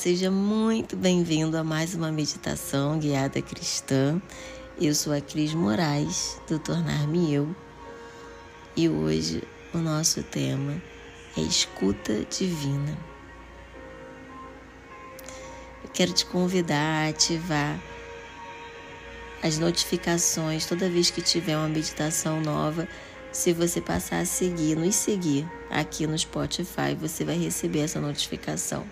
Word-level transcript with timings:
seja 0.00 0.30
muito 0.30 0.96
bem-vindo 0.96 1.58
a 1.58 1.62
mais 1.62 1.94
uma 1.94 2.10
meditação 2.10 2.98
guiada 2.98 3.42
cristã. 3.42 4.18
Eu 4.80 4.94
sou 4.94 5.12
a 5.12 5.20
Cris 5.20 5.52
Moraes, 5.52 6.40
do 6.48 6.58
Tornar-me 6.58 7.30
Eu, 7.30 7.54
e 8.74 8.88
hoje 8.88 9.42
o 9.74 9.76
nosso 9.76 10.22
tema 10.22 10.82
é 11.36 11.42
escuta 11.42 12.24
divina. 12.30 12.96
Eu 15.84 15.90
quero 15.92 16.14
te 16.14 16.24
convidar 16.24 17.04
a 17.04 17.08
ativar 17.10 17.78
as 19.42 19.58
notificações 19.58 20.64
toda 20.64 20.88
vez 20.88 21.10
que 21.10 21.20
tiver 21.20 21.58
uma 21.58 21.68
meditação 21.68 22.40
nova. 22.40 22.88
Se 23.32 23.52
você 23.52 23.80
passar 23.80 24.20
a 24.20 24.24
seguir, 24.24 24.76
nos 24.76 24.96
seguir 24.96 25.48
aqui 25.70 26.04
no 26.06 26.18
Spotify, 26.18 26.96
você 26.98 27.24
vai 27.24 27.38
receber 27.38 27.80
essa 27.80 28.00
notificação. 28.00 28.84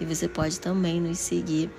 E 0.00 0.04
você 0.04 0.28
pode 0.28 0.58
também 0.58 1.00
nos 1.00 1.18
seguir 1.20 1.70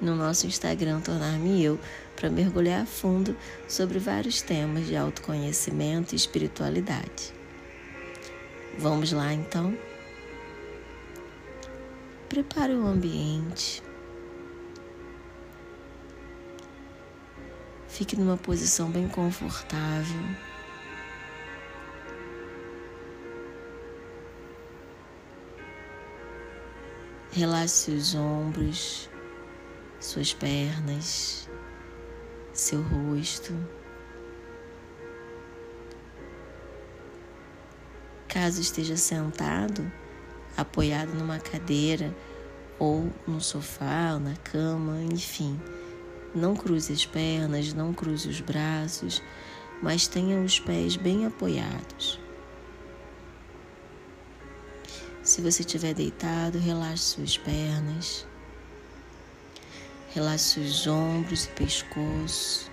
no 0.00 0.16
nosso 0.16 0.46
Instagram 0.46 1.00
Tornar-me 1.00 1.62
Eu 1.62 1.78
para 2.16 2.28
mergulhar 2.28 2.82
a 2.82 2.86
fundo 2.86 3.36
sobre 3.68 4.00
vários 4.00 4.42
temas 4.42 4.86
de 4.86 4.96
autoconhecimento 4.96 6.14
e 6.14 6.16
espiritualidade. 6.16 7.32
Vamos 8.76 9.12
lá 9.12 9.32
então? 9.32 9.76
Prepare 12.28 12.74
o 12.74 12.86
ambiente. 12.86 13.82
Fique 17.86 18.16
numa 18.16 18.36
posição 18.36 18.90
bem 18.90 19.06
confortável. 19.06 20.51
Relaxe 27.34 27.90
os 27.90 28.14
ombros, 28.14 29.08
suas 29.98 30.34
pernas, 30.34 31.48
seu 32.52 32.82
rosto. 32.82 33.54
Caso 38.28 38.60
esteja 38.60 38.98
sentado, 38.98 39.90
apoiado 40.58 41.14
numa 41.14 41.38
cadeira 41.38 42.14
ou 42.78 43.10
no 43.26 43.40
sofá 43.40 44.10
ou 44.12 44.20
na 44.20 44.36
cama, 44.36 45.02
enfim, 45.02 45.58
não 46.34 46.54
cruze 46.54 46.92
as 46.92 47.06
pernas, 47.06 47.72
não 47.72 47.94
cruze 47.94 48.28
os 48.28 48.42
braços, 48.42 49.22
mas 49.82 50.06
tenha 50.06 50.38
os 50.38 50.60
pés 50.60 50.96
bem 50.96 51.24
apoiados. 51.24 52.21
Se 55.22 55.40
você 55.40 55.62
estiver 55.62 55.94
deitado, 55.94 56.58
relaxe 56.58 57.04
suas 57.04 57.38
pernas, 57.38 58.26
relaxe 60.12 60.58
os 60.58 60.84
ombros 60.88 61.44
e 61.44 61.48
pescoço 61.50 62.68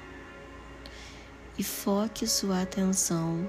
e 1.60 1.64
foque 1.64 2.26
sua 2.26 2.64
atenção 2.64 3.48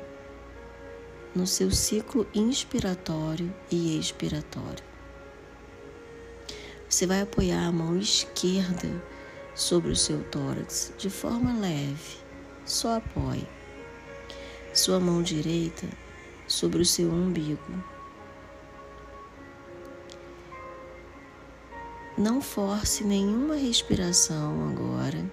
no 1.35 1.47
seu 1.47 1.71
ciclo 1.71 2.29
inspiratório 2.35 3.51
e 3.71 3.99
expiratório. 3.99 4.85
Você 6.87 7.07
vai 7.07 7.23
apoiar 7.23 7.69
a 7.69 7.73
mão 7.73 7.97
esquerda 7.97 9.03
sobre 9.55 9.93
o 9.93 9.97
seu 9.97 10.23
tórax 10.25 10.93
de 10.99 11.09
forma 11.09 11.59
leve, 11.59 12.19
só 12.67 12.99
apoie. 12.99 13.49
Sua 14.75 15.01
mão 15.01 15.23
direita 15.23 15.89
sobre 16.47 16.83
o 16.83 16.87
seu 16.87 17.11
umbigo 17.11 18.00
Não 22.21 22.43
force 22.43 23.03
nenhuma 23.03 23.55
respiração 23.55 24.69
agora, 24.69 25.25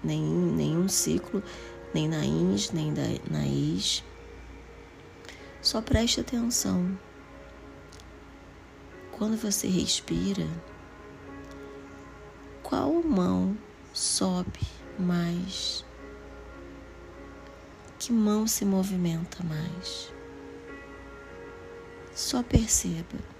nenhum, 0.00 0.54
nenhum 0.54 0.88
ciclo, 0.88 1.42
nem 1.92 2.08
na 2.08 2.24
ins, 2.24 2.70
nem 2.70 2.94
da, 2.94 3.02
na 3.28 3.44
is. 3.44 4.04
Só 5.60 5.82
preste 5.82 6.20
atenção. 6.20 6.96
Quando 9.10 9.36
você 9.36 9.66
respira, 9.66 10.46
qual 12.62 12.92
mão 13.02 13.58
sobe 13.92 14.60
mais? 14.96 15.84
Que 17.98 18.12
mão 18.12 18.46
se 18.46 18.64
movimenta 18.64 19.42
mais? 19.42 20.14
Só 22.14 22.40
perceba. 22.40 23.35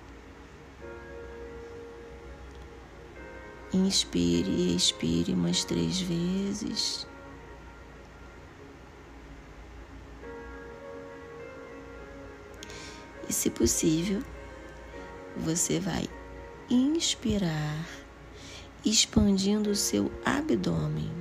Inspire 3.73 4.49
e 4.49 4.77
expire 4.77 5.33
umas 5.33 5.65
três 5.65 6.01
vezes. 6.01 7.07
E, 13.29 13.33
se 13.33 13.51
possível, 13.51 14.23
você 15.37 15.81
vai 15.81 16.09
inspirar, 16.71 17.87
expandindo 18.85 19.71
o 19.71 19.77
seu 19.77 20.11
abdômen. 20.25 21.13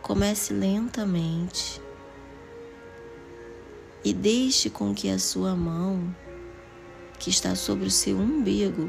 Comece 0.00 0.52
lentamente 0.52 1.80
e 4.04 4.12
deixe 4.12 4.70
com 4.70 4.94
que 4.94 5.10
a 5.10 5.18
sua 5.18 5.56
mão, 5.56 6.14
que 7.18 7.28
está 7.28 7.56
sobre 7.56 7.88
o 7.88 7.90
seu 7.90 8.16
umbigo, 8.16 8.88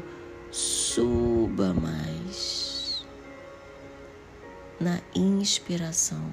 suba 0.50 1.74
mais. 1.74 3.04
Na 4.80 5.00
inspiração, 5.14 6.30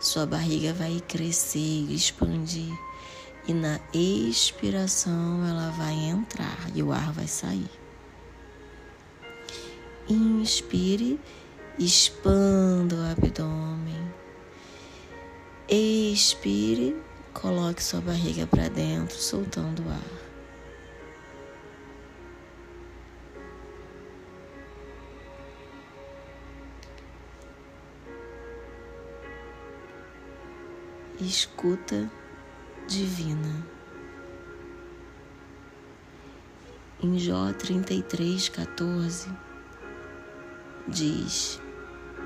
sua 0.00 0.24
barriga 0.24 0.72
vai 0.72 1.02
crescer 1.06 1.58
e 1.58 1.94
expandir, 1.94 2.72
e 3.46 3.52
na 3.52 3.80
expiração 3.92 5.44
ela 5.46 5.70
vai 5.70 5.94
entrar 5.94 6.70
e 6.74 6.82
o 6.82 6.92
ar 6.92 7.12
vai 7.12 7.26
sair. 7.26 7.70
Inspire, 10.08 11.18
expanda 11.78 12.96
o 12.96 13.10
abdômen. 13.10 14.12
Expire, 15.68 16.96
coloque 17.32 17.82
sua 17.82 18.00
barriga 18.00 18.46
para 18.46 18.68
dentro, 18.68 19.16
soltando 19.16 19.82
o 19.82 19.90
ar. 19.90 20.21
Escuta 31.26 32.10
divina. 32.88 33.66
Em 37.02 37.18
Jó 37.18 37.52
33,14 37.52 39.28
diz: 40.88 41.60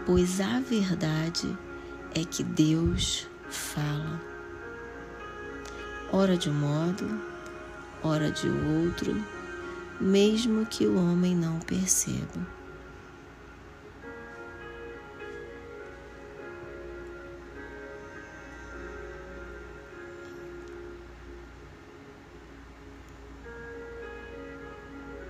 Pois 0.05 0.41
a 0.41 0.61
verdade 0.61 1.57
é 2.15 2.25
que 2.25 2.43
Deus 2.43 3.29
fala, 3.49 4.21
ora 6.13 6.37
de 6.37 6.51
um 6.51 6.55
modo, 6.55 7.21
ora 8.03 8.31
de 8.31 8.49
outro, 8.49 9.15
mesmo 10.01 10.67
que 10.67 10.87
o 10.87 10.97
homem 10.97 11.35
não 11.35 11.59
perceba. 11.61 12.56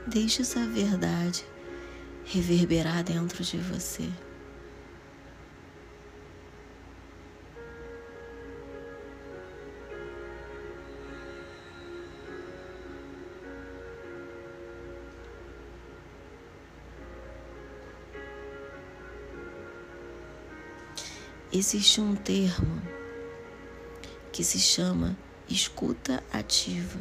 Deixe 0.09 0.43
essa 0.43 0.65
verdade 0.65 1.45
reverberar 2.25 3.03
dentro 3.03 3.43
de 3.43 3.59
você. 3.59 4.09
Existe 21.53 22.01
um 22.01 22.15
termo 22.15 22.81
que 24.31 24.45
se 24.45 24.61
chama 24.61 25.17
escuta 25.49 26.23
ativa 26.33 27.01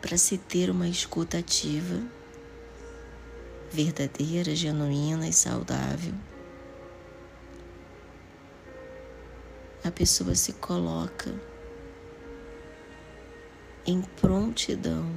para 0.00 0.16
se 0.16 0.38
ter 0.38 0.70
uma 0.70 0.88
escuta 0.88 1.38
ativa, 1.38 2.02
verdadeira, 3.70 4.54
genuína 4.54 5.28
e 5.28 5.32
saudável. 5.32 6.14
A 9.84 9.90
pessoa 9.90 10.34
se 10.34 10.52
coloca 10.54 11.34
em 13.86 14.02
prontidão 14.20 15.10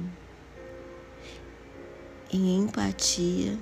em 2.32 2.56
empatia 2.56 3.58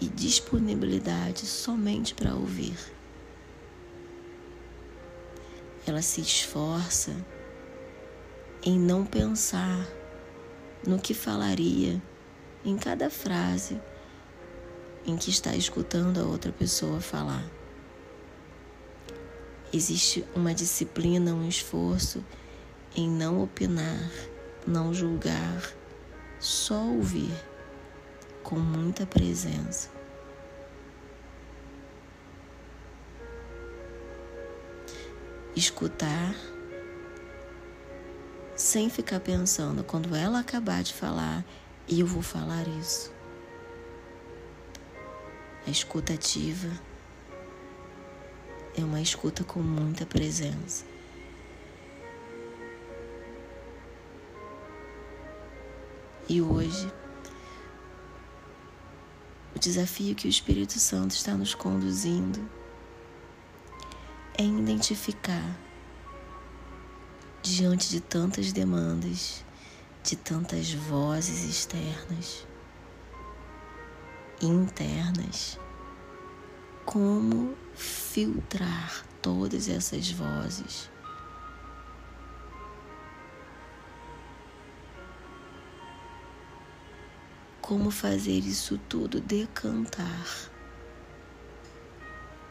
e 0.00 0.08
disponibilidade 0.08 1.46
somente 1.46 2.12
para 2.12 2.34
ouvir. 2.34 2.76
Ela 5.86 6.02
se 6.02 6.20
esforça 6.20 7.14
em 8.62 8.78
não 8.78 9.06
pensar 9.06 9.86
no 10.86 10.98
que 10.98 11.14
falaria 11.14 12.00
em 12.64 12.76
cada 12.76 13.08
frase 13.08 13.80
em 15.06 15.16
que 15.16 15.30
está 15.30 15.54
escutando 15.56 16.20
a 16.20 16.24
outra 16.24 16.52
pessoa 16.52 17.00
falar. 17.00 17.44
Existe 19.72 20.24
uma 20.34 20.52
disciplina, 20.52 21.32
um 21.32 21.48
esforço 21.48 22.24
em 22.94 23.08
não 23.08 23.42
opinar, 23.42 24.10
não 24.66 24.92
julgar, 24.92 25.72
só 26.38 26.82
ouvir 26.82 27.32
com 28.42 28.58
muita 28.58 29.06
presença. 29.06 29.88
Escutar 35.56 36.34
sem 38.70 38.88
ficar 38.88 39.18
pensando, 39.18 39.82
quando 39.82 40.14
ela 40.14 40.38
acabar 40.38 40.80
de 40.80 40.94
falar, 40.94 41.44
eu 41.88 42.06
vou 42.06 42.22
falar 42.22 42.68
isso. 42.68 43.12
A 45.66 45.70
escuta 45.70 46.12
ativa 46.12 46.70
é 48.78 48.84
uma 48.84 49.00
escuta 49.00 49.42
com 49.42 49.58
muita 49.60 50.06
presença. 50.06 50.84
E 56.28 56.40
hoje, 56.40 56.92
o 59.56 59.58
desafio 59.58 60.14
que 60.14 60.28
o 60.28 60.30
Espírito 60.30 60.78
Santo 60.78 61.10
está 61.10 61.34
nos 61.34 61.56
conduzindo 61.56 62.48
é 64.38 64.44
identificar 64.44 65.58
diante 67.50 67.88
de 67.90 68.00
tantas 68.00 68.52
demandas, 68.52 69.44
de 70.02 70.16
tantas 70.16 70.72
vozes 70.72 71.44
externas, 71.44 72.46
internas, 74.40 75.58
como 76.84 77.54
filtrar 77.74 79.04
todas 79.22 79.68
essas 79.68 80.10
vozes. 80.10 80.90
Como 87.60 87.90
fazer 87.90 88.38
isso 88.38 88.78
tudo 88.88 89.20
decantar 89.20 90.50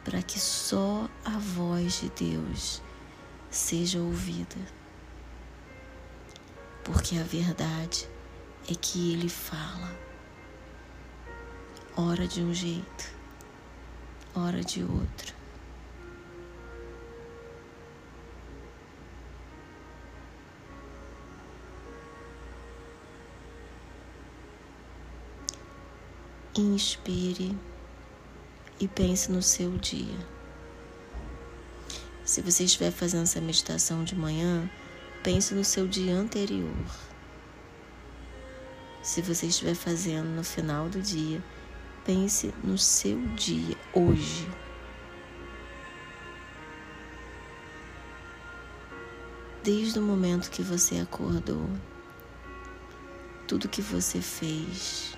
para 0.06 0.22
que 0.22 0.40
só 0.40 1.10
a 1.26 1.38
voz 1.38 2.02
de 2.02 2.10
Deus 2.10 2.82
seja 3.50 4.00
ouvida. 4.00 4.79
Porque 6.92 7.18
a 7.20 7.24
verdade 7.24 8.10
é 8.68 8.74
que 8.74 9.14
Ele 9.14 9.30
fala, 9.30 9.96
ora 11.96 12.28
de 12.28 12.42
um 12.42 12.52
jeito, 12.52 13.12
ora 14.34 14.64
de 14.64 14.82
outro. 14.84 15.36
Inspire 26.58 27.56
e 28.80 28.88
pense 28.88 29.32
no 29.32 29.44
seu 29.44 29.78
dia. 29.78 30.18
Se 32.26 32.42
você 32.42 32.64
estiver 32.64 32.92
fazendo 32.92 33.24
essa 33.24 33.40
meditação 33.40 34.04
de 34.04 34.16
manhã, 34.16 34.68
pense 35.24 35.54
no 35.54 35.64
seu 35.64 35.88
dia 35.88 36.14
anterior. 36.14 36.74
Se 39.02 39.22
você 39.22 39.48
estiver 39.48 39.76
fazendo 39.76 40.28
no 40.28 40.44
final 40.44 40.90
do 40.90 41.02
dia, 41.02 41.44
pense 42.06 42.54
no 42.64 42.78
seu 42.78 43.20
dia 43.36 43.76
hoje. 43.94 44.48
Desde 49.64 50.00
o 50.00 50.02
momento 50.02 50.50
que 50.50 50.62
você 50.62 51.00
acordou, 51.00 51.70
tudo 53.48 53.68
que 53.68 53.82
você 53.82 54.22
fez, 54.22 55.18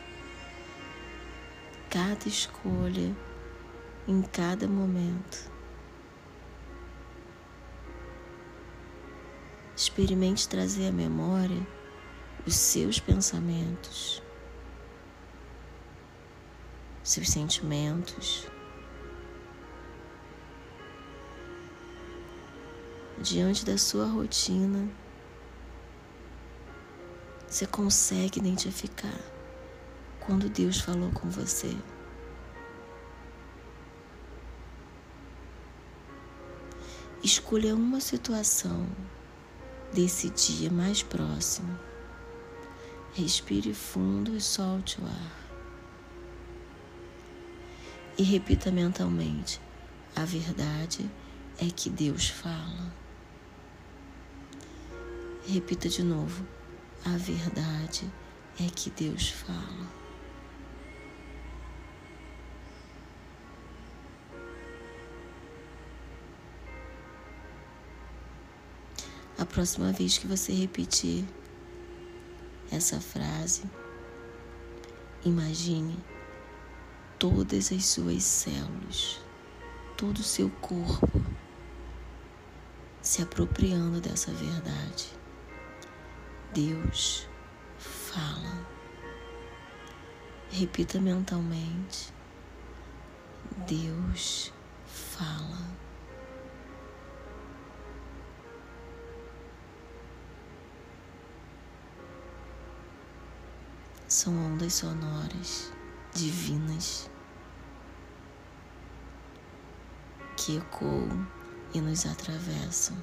cada 1.89 2.27
escolha, 2.27 3.15
em 4.07 4.21
cada 4.21 4.67
momento. 4.67 5.50
Experimente 9.81 10.47
trazer 10.47 10.89
à 10.89 10.91
memória 10.91 11.65
os 12.45 12.53
seus 12.53 12.99
pensamentos, 12.99 14.21
seus 17.01 17.27
sentimentos. 17.27 18.47
Diante 23.23 23.65
da 23.65 23.75
sua 23.75 24.05
rotina, 24.05 24.87
você 27.47 27.65
consegue 27.65 28.39
identificar 28.39 29.19
quando 30.19 30.47
Deus 30.47 30.79
falou 30.79 31.11
com 31.11 31.27
você. 31.27 31.75
Escolha 37.23 37.73
uma 37.75 37.99
situação 37.99 38.87
desse 39.93 40.29
dia 40.29 40.69
mais 40.69 41.03
próximo. 41.03 41.77
Respire 43.13 43.73
fundo 43.73 44.35
e 44.35 44.41
solte 44.41 44.99
o 45.01 45.05
ar. 45.05 45.49
E 48.17 48.23
repita 48.23 48.71
mentalmente: 48.71 49.59
a 50.15 50.23
verdade 50.23 51.09
é 51.57 51.65
que 51.65 51.89
Deus 51.89 52.29
fala. 52.29 52.93
Repita 55.45 55.89
de 55.89 56.03
novo: 56.03 56.45
a 57.05 57.17
verdade 57.17 58.09
é 58.59 58.69
que 58.69 58.89
Deus 58.89 59.29
fala. 59.29 60.00
A 69.41 69.45
próxima 69.45 69.91
vez 69.91 70.19
que 70.19 70.27
você 70.27 70.53
repetir 70.53 71.25
essa 72.71 73.01
frase, 73.01 73.63
imagine 75.25 75.97
todas 77.17 77.71
as 77.71 77.85
suas 77.85 78.21
células, 78.21 79.19
todo 79.97 80.19
o 80.19 80.23
seu 80.23 80.47
corpo 80.61 81.09
se 83.01 83.23
apropriando 83.23 83.99
dessa 83.99 84.31
verdade. 84.31 85.09
Deus 86.53 87.27
fala. 87.79 88.63
Repita 90.51 91.01
mentalmente. 91.01 92.13
Deus 93.67 94.53
fala. 94.85 95.81
São 104.21 104.37
ondas 104.37 104.75
sonoras 104.75 105.73
divinas 106.13 107.09
que 110.37 110.57
ecoam 110.57 111.27
e 111.73 111.81
nos 111.81 112.05
atravessam. 112.05 112.95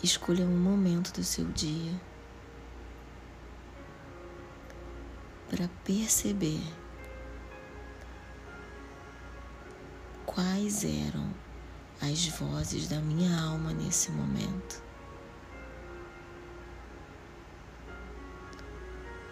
Escolha 0.00 0.44
um 0.44 0.56
momento 0.56 1.12
do 1.12 1.24
seu 1.24 1.44
dia 1.46 2.00
para 5.50 5.68
perceber 5.82 6.62
quais 10.24 10.84
eram 10.84 11.34
as 12.00 12.28
vozes 12.28 12.86
da 12.86 13.00
minha 13.00 13.36
alma 13.42 13.72
nesse 13.72 14.08
momento. 14.12 14.87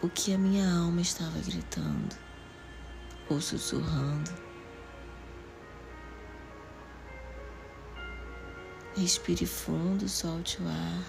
o 0.07 0.11
que 0.11 0.33
a 0.33 0.39
minha 0.39 0.73
alma 0.73 1.01
estava 1.01 1.37
gritando 1.41 2.15
ou 3.29 3.41
sussurrando. 3.41 4.31
Respire 8.97 9.45
fundo, 9.45 10.09
solte 10.09 10.63
o 10.63 10.69
ar. 10.69 11.03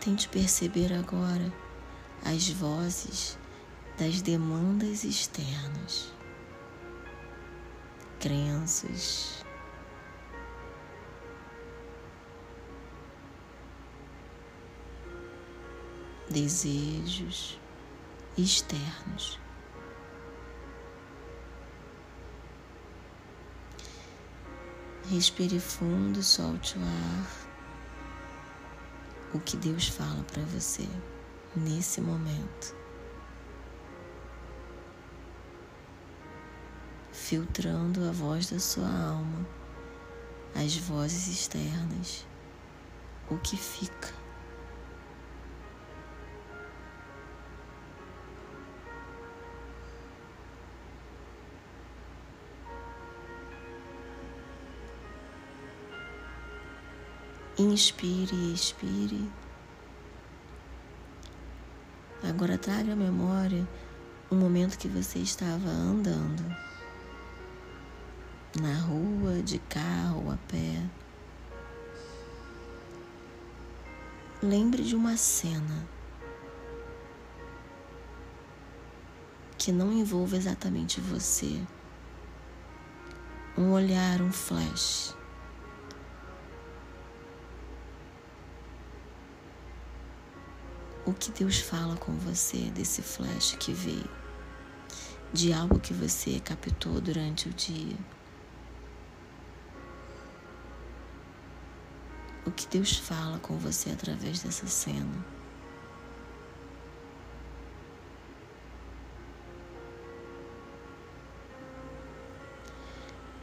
Tente 0.00 0.26
perceber 0.30 0.94
agora 0.94 1.52
as 2.24 2.48
vozes 2.48 3.38
das 3.98 4.22
demandas 4.22 5.04
externas, 5.04 6.14
crenças, 8.18 9.39
desejos 16.30 17.58
externos. 18.38 19.40
Respire 25.10 25.58
fundo, 25.58 26.22
solte 26.22 26.78
o 26.78 26.82
ar. 26.82 27.50
O 29.34 29.40
que 29.40 29.56
Deus 29.56 29.88
fala 29.88 30.22
para 30.22 30.42
você 30.44 30.88
nesse 31.56 32.00
momento. 32.00 32.76
Filtrando 37.10 38.08
a 38.08 38.12
voz 38.12 38.50
da 38.50 38.60
sua 38.60 38.88
alma, 38.88 39.46
as 40.54 40.76
vozes 40.76 41.28
externas, 41.28 42.24
o 43.28 43.36
que 43.38 43.56
fica. 43.56 44.19
Inspire 57.58 58.34
e 58.34 58.54
expire. 58.54 59.30
Agora 62.22 62.58
traga 62.58 62.92
à 62.92 62.96
memória 62.96 63.66
o 64.30 64.34
momento 64.34 64.78
que 64.78 64.88
você 64.88 65.18
estava 65.18 65.68
andando 65.68 66.44
na 68.60 68.74
rua, 68.80 69.42
de 69.42 69.58
carro, 69.58 70.30
a 70.30 70.36
pé. 70.48 70.82
Lembre 74.42 74.82
de 74.82 74.94
uma 74.94 75.16
cena 75.16 75.86
que 79.58 79.70
não 79.70 79.92
envolva 79.92 80.36
exatamente 80.36 81.00
você. 81.00 81.60
Um 83.56 83.72
olhar, 83.72 84.22
um 84.22 84.32
flash. 84.32 85.14
O 91.10 91.14
que 91.14 91.32
Deus 91.32 91.58
fala 91.58 91.96
com 91.96 92.12
você 92.12 92.70
desse 92.70 93.02
flash 93.02 93.56
que 93.58 93.72
veio, 93.72 94.08
de 95.32 95.52
algo 95.52 95.80
que 95.80 95.92
você 95.92 96.38
captou 96.38 97.00
durante 97.00 97.48
o 97.48 97.52
dia. 97.52 97.96
O 102.46 102.52
que 102.52 102.66
Deus 102.68 102.96
fala 102.96 103.38
com 103.40 103.58
você 103.58 103.90
através 103.90 104.42
dessa 104.42 104.68
cena. 104.68 105.26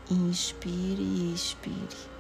Inspire 0.10 1.04
e 1.04 1.34
expire. 1.34 2.17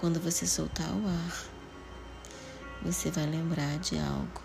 Quando 0.00 0.20
você 0.20 0.46
soltar 0.46 0.88
o 0.92 1.08
ar, 1.08 1.44
você 2.84 3.10
vai 3.10 3.26
lembrar 3.26 3.80
de 3.80 3.98
algo 3.98 4.40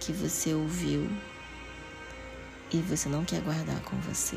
que 0.00 0.12
você 0.12 0.52
ouviu 0.52 1.08
e 2.72 2.78
você 2.78 3.08
não 3.08 3.24
quer 3.24 3.40
guardar 3.42 3.80
com 3.82 3.96
você. 4.00 4.36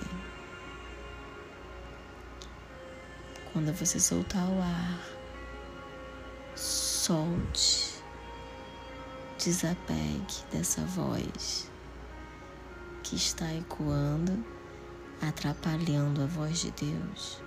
Quando 3.51 3.73
você 3.73 3.99
soltar 3.99 4.47
o 4.47 4.61
ar, 4.61 4.99
solte, 6.55 7.95
desapegue 9.39 10.43
dessa 10.51 10.81
voz 10.81 11.71
que 13.01 13.15
está 13.15 13.51
ecoando, 13.51 14.45
atrapalhando 15.27 16.21
a 16.21 16.27
voz 16.27 16.59
de 16.59 16.69
Deus 16.69 17.46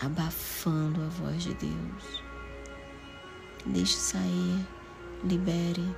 abafando 0.00 1.02
a 1.02 1.08
voz 1.08 1.42
de 1.42 1.54
Deus. 1.54 2.22
Deixe 3.66 3.96
sair, 3.96 4.66
libere. 5.24 5.94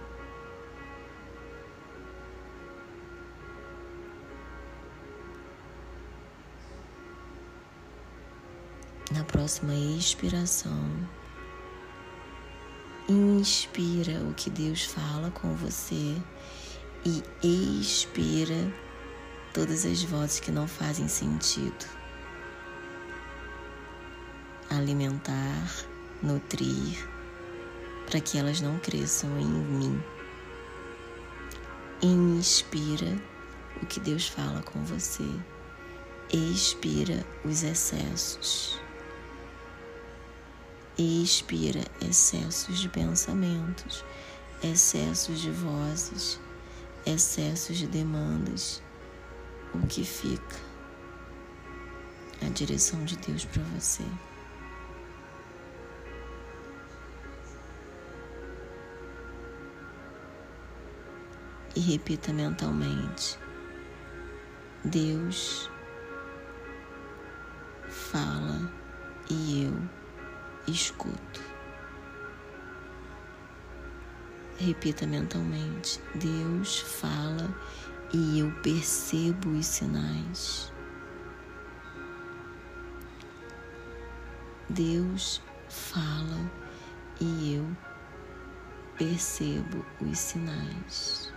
Na 9.12 9.24
próxima 9.24 9.74
expiração, 9.74 11.08
inspira 13.08 14.20
o 14.22 14.34
que 14.34 14.48
Deus 14.48 14.84
fala 14.84 15.30
com 15.32 15.54
você 15.56 16.16
e 17.04 17.22
expira 17.80 18.72
todas 19.52 19.84
as 19.84 20.02
vozes 20.04 20.38
que 20.38 20.52
não 20.52 20.68
fazem 20.68 21.08
sentido 21.08 21.99
alimentar, 24.70 25.84
nutrir, 26.22 27.08
para 28.06 28.20
que 28.20 28.38
elas 28.38 28.60
não 28.60 28.78
cresçam 28.78 29.38
em 29.38 29.44
mim. 29.44 30.02
Inspira 32.00 33.20
o 33.82 33.86
que 33.86 33.98
Deus 34.00 34.28
fala 34.28 34.62
com 34.62 34.82
você, 34.84 35.28
expira 36.32 37.26
os 37.44 37.62
excessos. 37.62 38.80
Expira 40.96 41.82
excessos 42.00 42.78
de 42.78 42.88
pensamentos, 42.88 44.04
excessos 44.62 45.40
de 45.40 45.50
vozes, 45.50 46.38
excessos 47.06 47.78
de 47.78 47.86
demandas. 47.86 48.82
O 49.74 49.86
que 49.86 50.04
fica? 50.04 50.56
A 52.42 52.48
direção 52.50 53.04
de 53.04 53.16
Deus 53.16 53.44
para 53.44 53.62
você. 53.62 54.04
E 61.74 61.80
repita 61.80 62.32
mentalmente: 62.32 63.38
Deus 64.84 65.70
fala 67.88 68.70
e 69.30 69.64
eu 69.64 69.88
escuto. 70.66 71.40
Repita 74.58 75.06
mentalmente: 75.06 76.00
Deus 76.14 76.80
fala 76.80 77.48
e 78.12 78.40
eu 78.40 78.50
percebo 78.62 79.50
os 79.50 79.66
sinais. 79.66 80.72
Deus 84.68 85.42
fala 85.68 86.50
e 87.20 87.54
eu 87.54 87.76
percebo 88.96 89.84
os 90.00 90.18
sinais. 90.18 91.32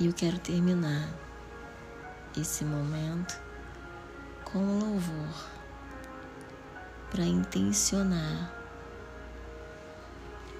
E 0.00 0.06
eu 0.06 0.14
quero 0.14 0.38
terminar 0.38 1.08
esse 2.34 2.64
momento 2.64 3.38
com 4.44 4.78
louvor 4.78 5.34
para 7.10 7.24
intencionar 7.24 8.60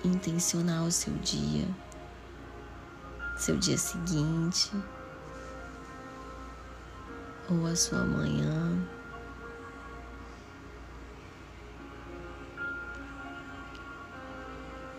intencionar 0.04 0.84
o 0.84 0.90
seu 0.90 1.14
dia, 1.14 1.66
seu 3.36 3.56
dia 3.56 3.78
seguinte 3.78 4.70
ou 7.48 7.66
a 7.66 7.74
sua 7.74 8.04
manhã. 8.04 8.86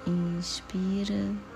Inspira. 0.06 1.51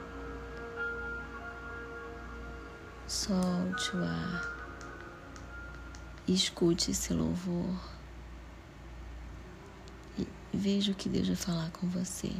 Solte 3.25 3.97
o 3.97 4.03
ar 4.03 4.55
escute 6.27 6.91
esse 6.91 7.11
louvor 7.11 7.75
e 10.15 10.27
veja 10.53 10.91
o 10.91 10.95
que 10.95 11.09
Deus 11.09 11.29
vai 11.29 11.35
falar 11.35 11.71
com 11.71 11.87
você. 11.87 12.31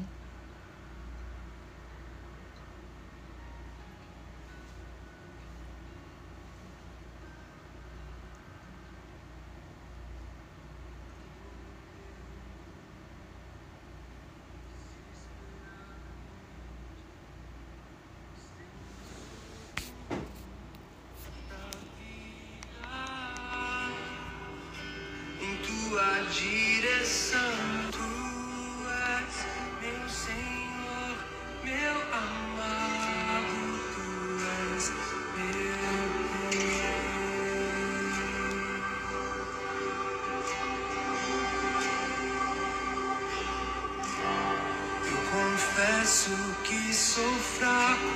Confesso 45.36 46.32
que 46.63 46.94
sou 46.94 47.36
fraco 47.39 48.13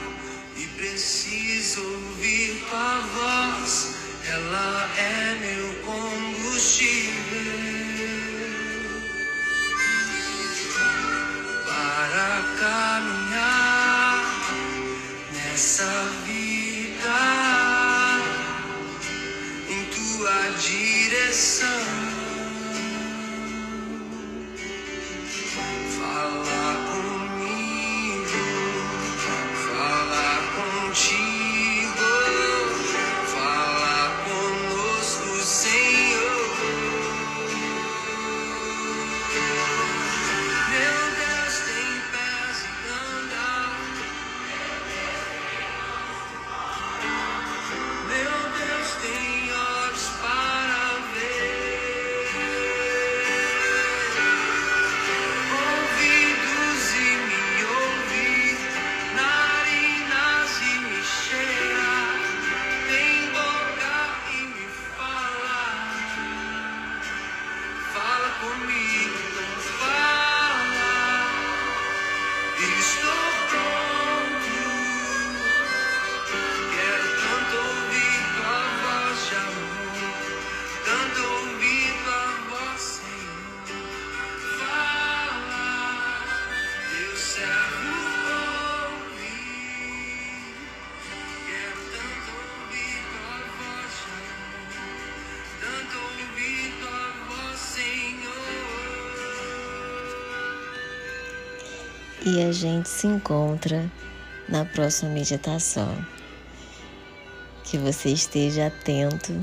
e 0.56 0.66
preciso 0.68 1.82
ouvir 1.82 2.64
tua 2.70 3.02
voz. 3.16 3.96
Ela 4.26 4.90
é 4.98 5.36
meu 5.42 5.74
combustível. 5.84 7.89
Caminhar 12.60 14.20
nessa 15.32 15.90
vida 16.26 17.20
em 19.70 19.86
tua 19.86 20.40
direção. 20.60 21.89
E 102.30 102.44
a 102.44 102.52
gente 102.52 102.88
se 102.88 103.08
encontra 103.08 103.90
na 104.48 104.64
próxima 104.64 105.10
meditação. 105.10 105.98
Que 107.64 107.78
você 107.78 108.10
esteja 108.10 108.68
atento, 108.68 109.34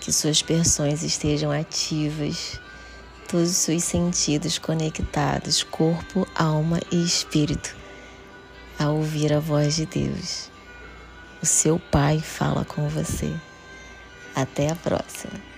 que 0.00 0.12
suas 0.12 0.40
persões 0.40 1.02
estejam 1.02 1.50
ativas, 1.50 2.60
todos 3.28 3.50
os 3.50 3.56
seus 3.56 3.82
sentidos 3.82 4.58
conectados, 4.58 5.62
corpo, 5.64 6.26
alma 6.34 6.78
e 6.92 7.02
espírito, 7.02 7.74
a 8.78 8.88
ouvir 8.88 9.32
a 9.32 9.40
voz 9.40 9.76
de 9.76 9.86
Deus. 9.86 10.50
O 11.42 11.46
seu 11.46 11.78
Pai 11.78 12.20
fala 12.20 12.64
com 12.64 12.88
você. 12.88 13.34
Até 14.34 14.70
a 14.70 14.76
próxima. 14.76 15.51